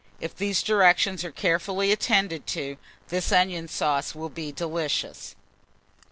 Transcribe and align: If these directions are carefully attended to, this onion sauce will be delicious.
If 0.19 0.35
these 0.35 0.63
directions 0.63 1.23
are 1.23 1.29
carefully 1.29 1.91
attended 1.91 2.47
to, 2.57 2.77
this 3.09 3.31
onion 3.31 3.67
sauce 3.67 4.15
will 4.15 4.29
be 4.29 4.51
delicious. 4.51 5.35